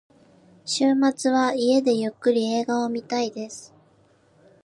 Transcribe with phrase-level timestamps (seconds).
[0.65, 3.71] 週末は家でゆっくり映画を見たいです。